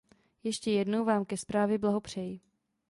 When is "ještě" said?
0.43-0.71